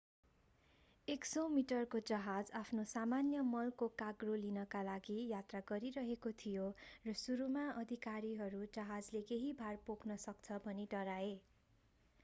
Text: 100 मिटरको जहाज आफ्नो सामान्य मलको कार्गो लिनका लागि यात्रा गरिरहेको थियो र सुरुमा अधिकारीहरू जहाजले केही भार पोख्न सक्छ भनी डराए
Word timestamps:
100 1.07 1.41
मिटरको 1.49 1.99
जहाज 2.07 2.53
आफ्नो 2.59 2.85
सामान्य 2.91 3.43
मलको 3.49 3.89
कार्गो 3.99 4.39
लिनका 4.39 4.81
लागि 4.87 5.17
यात्रा 5.27 5.61
गरिरहेको 5.67 6.33
थियो 6.39 6.65
र 7.05 7.15
सुरुमा 7.21 7.67
अधिकारीहरू 7.77 8.63
जहाजले 8.73 9.25
केही 9.29 9.55
भार 9.59 9.81
पोख्न 9.85 10.21
सक्छ 10.25 10.61
भनी 10.65 10.89
डराए 10.91 11.31